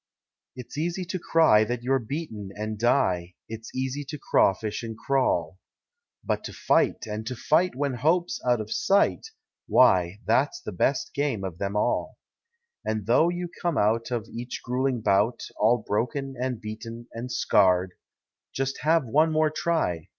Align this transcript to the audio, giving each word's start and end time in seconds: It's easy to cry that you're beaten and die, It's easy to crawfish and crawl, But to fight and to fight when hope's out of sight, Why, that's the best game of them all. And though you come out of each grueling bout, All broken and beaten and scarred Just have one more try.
It's 0.55 0.79
easy 0.79 1.05
to 1.05 1.19
cry 1.19 1.63
that 1.63 1.83
you're 1.83 1.99
beaten 1.99 2.49
and 2.55 2.79
die, 2.79 3.35
It's 3.47 3.69
easy 3.75 4.03
to 4.05 4.17
crawfish 4.17 4.81
and 4.81 4.97
crawl, 4.97 5.59
But 6.23 6.43
to 6.45 6.53
fight 6.53 7.05
and 7.05 7.23
to 7.27 7.35
fight 7.35 7.75
when 7.75 7.93
hope's 7.93 8.41
out 8.43 8.59
of 8.59 8.71
sight, 8.71 9.27
Why, 9.67 10.17
that's 10.25 10.59
the 10.59 10.71
best 10.71 11.13
game 11.13 11.43
of 11.43 11.59
them 11.59 11.75
all. 11.75 12.17
And 12.83 13.05
though 13.05 13.29
you 13.29 13.47
come 13.61 13.77
out 13.77 14.09
of 14.09 14.27
each 14.27 14.61
grueling 14.63 15.01
bout, 15.01 15.43
All 15.55 15.83
broken 15.87 16.33
and 16.35 16.59
beaten 16.59 17.07
and 17.13 17.31
scarred 17.31 17.93
Just 18.51 18.79
have 18.81 19.05
one 19.05 19.31
more 19.31 19.51
try. 19.51 20.09